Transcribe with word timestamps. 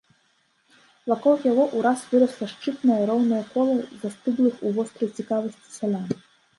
Вакол 1.11 1.35
яго 1.51 1.63
ўраз 1.81 1.99
вырасла 2.15 2.49
шчытнае, 2.55 2.99
роўнае 3.13 3.43
кола 3.53 3.79
застыглых 4.01 4.53
у 4.67 4.77
вострай 4.81 5.17
цікавасці 5.17 5.67
сялян. 5.81 6.05